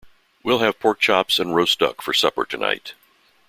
[0.43, 2.95] We’ll have pork-chops and roast duck for supper to-night.